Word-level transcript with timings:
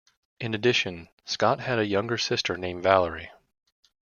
In 0.39 0.55
addition, 0.55 1.09
Scott 1.25 1.59
had 1.59 1.77
a 1.77 1.85
younger 1.85 2.17
sister 2.17 2.57
named 2.57 2.81
Valerie. 2.81 3.29